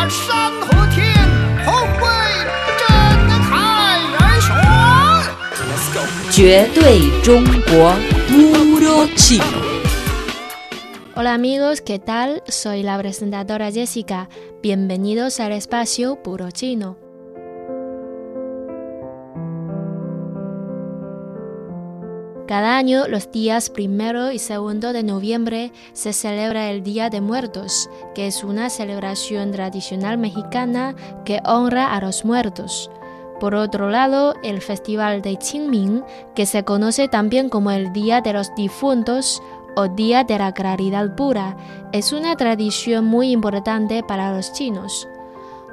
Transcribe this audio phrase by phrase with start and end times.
[0.00, 1.12] 把山和天
[1.64, 2.06] 同为
[2.78, 2.86] 真
[3.48, 6.30] 开人选。
[6.30, 7.94] 绝对中国
[8.28, 9.66] Puro Chino.
[11.14, 12.42] Hola amigos, ¿qué tal?
[12.46, 14.28] Soy la presentadora Jessica.
[14.62, 16.98] Bienvenidos al espacio Puro Chino.
[22.51, 27.89] Cada año, los días primero y segundo de noviembre, se celebra el Día de Muertos,
[28.13, 30.93] que es una celebración tradicional mexicana
[31.23, 32.91] que honra a los muertos.
[33.39, 36.03] Por otro lado, el Festival de Qingming,
[36.35, 39.41] que se conoce también como el Día de los Difuntos
[39.77, 41.55] o Día de la Claridad Pura,
[41.93, 45.07] es una tradición muy importante para los chinos.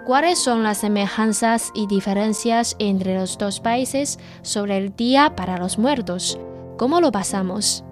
[0.07, 5.77] ¿Cuáles son las semejanzas y diferencias entre los dos países sobre el Día para los
[5.77, 6.39] Muertos?
[6.79, 7.85] ¿Cómo lo pasamos?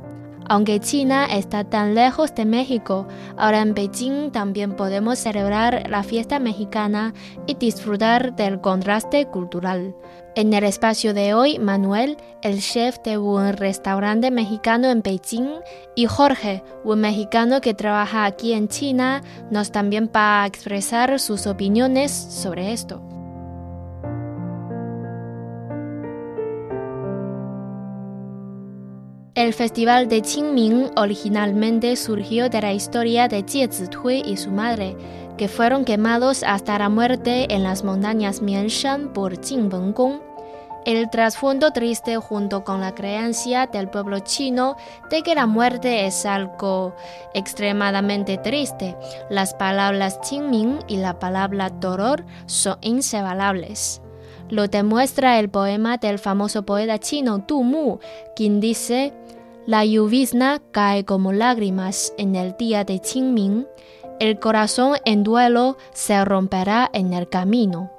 [0.48, 6.38] Aunque China está tan lejos de México, ahora en Beijing también podemos celebrar la fiesta
[6.38, 7.12] mexicana
[7.48, 9.96] y disfrutar del contraste cultural.
[10.36, 15.48] En el espacio de hoy, Manuel, el chef de un restaurante mexicano en Beijing,
[15.96, 21.48] y Jorge, un mexicano que trabaja aquí en China, nos también va a expresar sus
[21.48, 23.15] opiniones sobre esto.
[29.36, 34.96] El festival de Qingming originalmente surgió de la historia de Jie Zitui y su madre,
[35.36, 40.22] que fueron quemados hasta la muerte en las montañas Mianshan por Jing Gong.
[40.86, 44.78] El trasfondo triste junto con la creencia del pueblo chino
[45.10, 46.96] de que la muerte es algo
[47.34, 48.96] extremadamente triste.
[49.28, 54.00] Las palabras Qingming y la palabra dolor son inseparables.
[54.48, 57.98] Lo demuestra el poema del famoso poeta chino Tu Mu,
[58.36, 59.12] quien dice
[59.66, 63.66] la lluvia cae como lágrimas en el día de Qingming.
[64.20, 67.90] El corazón en duelo se romperá en el camino.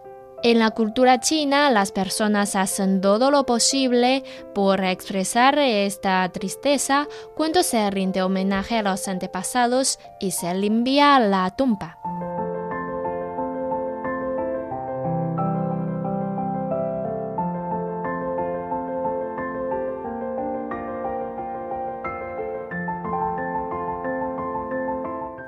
[0.43, 4.23] En la cultura china, las personas hacen todo lo posible
[4.53, 11.49] por expresar esta tristeza cuando se rinde homenaje a los antepasados y se limpia la
[11.55, 11.97] tumba.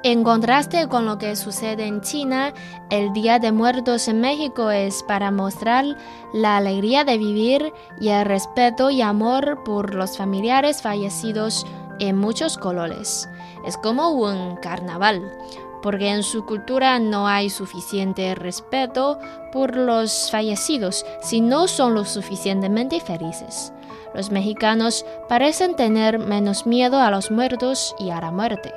[0.01, 2.53] En contraste con lo que sucede en China,
[2.89, 5.97] el Día de Muertos en México es para mostrar
[6.31, 11.65] la alegría de vivir y el respeto y amor por los familiares fallecidos
[11.99, 13.27] en muchos colores.
[13.65, 15.37] Es como un carnaval,
[15.81, 19.19] porque en su cultura no hay suficiente respeto
[19.51, 23.73] por los fallecidos si no son lo suficientemente felices.
[24.13, 28.73] Los mexicanos parecen tener menos miedo a los muertos y a la muerte.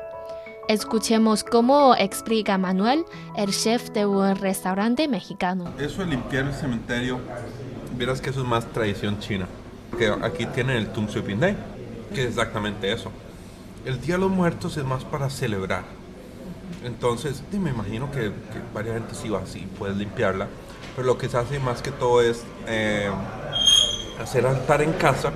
[0.68, 3.04] Escuchemos cómo explica Manuel,
[3.36, 5.64] el chef de un restaurante mexicano.
[5.78, 7.18] Eso de limpiar el cementerio,
[7.98, 9.48] verás que eso es más tradición china.
[9.98, 11.56] Que aquí tienen el Tum Sui Day,
[12.14, 13.10] que es exactamente eso.
[13.84, 15.82] El Día de los Muertos es más para celebrar.
[16.84, 20.46] Entonces, me imagino que, que varias gente sí va así, puedes limpiarla.
[20.94, 23.10] Pero lo que se hace más que todo es eh,
[24.20, 25.32] hacer altar en casa,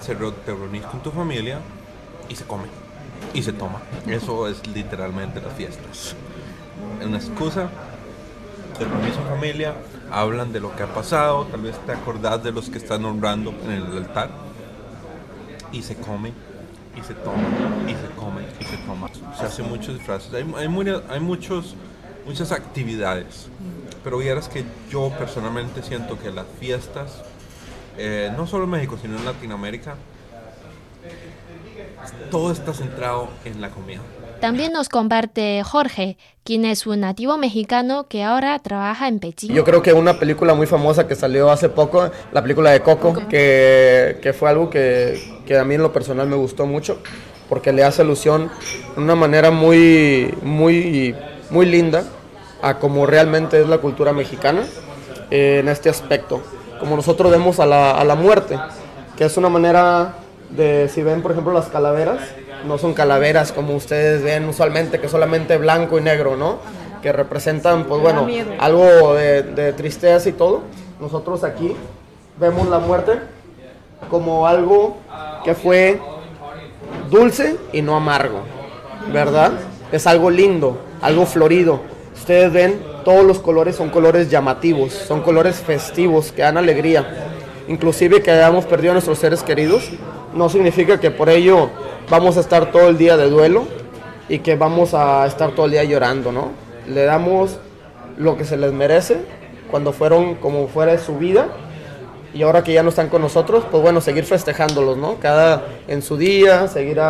[0.00, 1.58] se reunís con tu familia
[2.28, 2.85] y se come
[3.34, 3.80] y se toma.
[4.06, 6.14] Eso es literalmente las fiestas.
[7.04, 7.68] Una excusa,
[8.78, 9.74] te reunís familia,
[10.10, 13.54] hablan de lo que ha pasado, tal vez te acordás de los que están honrando
[13.64, 14.30] en el altar
[15.72, 16.32] y se come
[16.96, 17.42] y se toma
[17.86, 19.10] y se come y se toma.
[19.38, 21.74] Se hacen muchos disfraces, hay, hay, hay muchos,
[22.24, 23.48] muchas actividades,
[24.02, 27.22] pero vieras que yo personalmente siento que las fiestas,
[27.98, 29.96] eh, no solo en México, sino en Latinoamérica,
[32.30, 34.00] todo está centrado en la comida.
[34.40, 39.52] También nos comparte Jorge, quien es un nativo mexicano que ahora trabaja en Beijing.
[39.52, 43.14] Yo creo que una película muy famosa que salió hace poco, la película de Coco,
[43.28, 46.98] que, que fue algo que, que, a mí en lo personal me gustó mucho,
[47.48, 48.50] porque le hace alusión
[48.94, 51.14] de una manera muy, muy,
[51.48, 52.04] muy linda
[52.60, 54.64] a cómo realmente es la cultura mexicana
[55.30, 56.42] eh, en este aspecto.
[56.78, 58.58] Como nosotros vemos a la, a la muerte,
[59.16, 62.20] que es una manera de si ven por ejemplo las calaveras,
[62.66, 66.58] no son calaveras como ustedes ven usualmente, que solamente blanco y negro, ¿no?
[67.02, 68.26] Que representan, pues bueno,
[68.58, 70.62] algo de, tristeza y todo.
[71.00, 71.76] Nosotros aquí
[72.38, 73.18] vemos la muerte
[74.10, 74.96] como algo
[75.44, 76.00] que fue
[77.10, 78.40] dulce y no amargo,
[79.12, 79.52] ¿verdad?
[79.92, 81.80] Es algo lindo, algo florido.
[82.14, 87.32] Ustedes ven, todos los colores son colores llamativos, son colores festivos que dan alegría.
[87.68, 89.90] Inclusive que hayamos perdido a nuestros seres queridos,
[90.36, 91.70] no significa que por ello
[92.10, 93.64] vamos a estar todo el día de duelo
[94.28, 96.50] y que vamos a estar todo el día llorando, ¿no?
[96.88, 97.58] Le damos
[98.18, 99.18] lo que se les merece
[99.70, 101.48] cuando fueron como fuera su vida
[102.34, 105.16] y ahora que ya no están con nosotros, pues bueno, seguir festejándolos, ¿no?
[105.16, 107.00] Cada en su día, seguir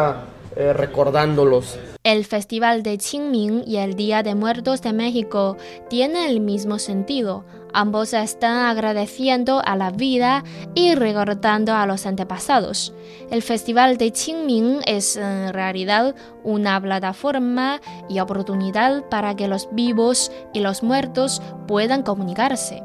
[0.56, 1.79] eh, recordándolos.
[2.05, 5.56] El Festival de Qingming y el Día de Muertos de México
[5.90, 7.44] tienen el mismo sentido.
[7.78, 10.44] Ambos están agradeciendo a la vida
[10.75, 12.94] y recordando a los antepasados.
[13.31, 20.32] El Festival de Qingming es en realidad una plataforma y oportunidad para que los vivos
[20.55, 22.82] y los muertos puedan comunicarse.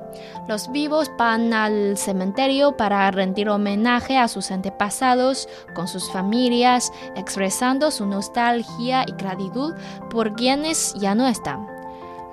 [0.49, 7.91] Los vivos van al cementerio para rendir homenaje a sus antepasados con sus familias, expresando
[7.91, 9.73] su nostalgia y gratitud
[10.09, 11.70] por quienes ya no están.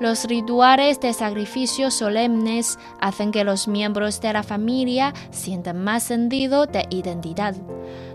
[0.00, 6.67] Los rituales de sacrificio solemnes hacen que los miembros de la familia sientan más sentido
[6.67, 7.56] de identidad,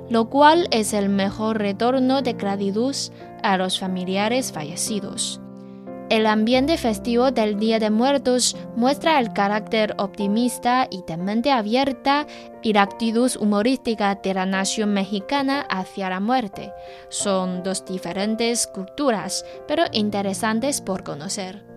[0.09, 2.95] lo cual es el mejor retorno de gratitud
[3.43, 5.41] a los familiares fallecidos.
[6.09, 12.27] El ambiente festivo del Día de Muertos muestra el carácter optimista y de mente abierta
[12.61, 16.71] y la actitud humorística de la nación mexicana hacia la muerte.
[17.09, 21.72] Son dos diferentes culturas, pero interesantes por conocer.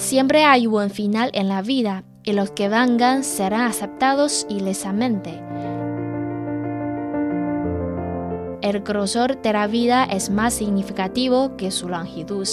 [0.00, 5.42] Siempre hay buen final en la vida y los que vengan serán aceptados ilesamente.
[8.62, 12.48] El grosor de la vida es más significativo que su longitud.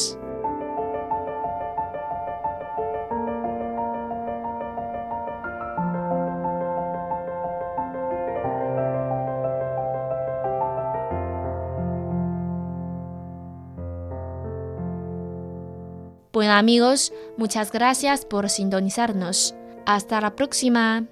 [16.38, 19.56] Bueno amigos, muchas gracias por sintonizarnos.
[19.88, 21.08] Hasta la próxima.